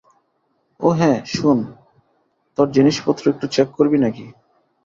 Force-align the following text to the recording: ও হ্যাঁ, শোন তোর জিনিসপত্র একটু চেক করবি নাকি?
ও 0.79 0.87
হ্যাঁ, 0.91 1.19
শোন 1.33 1.59
তোর 2.57 2.67
জিনিসপত্র 2.71 3.23
একটু 3.29 3.45
চেক 3.47 3.67
করবি 3.77 3.97
নাকি? 3.97 4.25